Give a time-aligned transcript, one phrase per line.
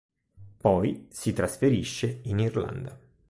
[0.57, 2.99] Poi si trasferisce in Irlanda.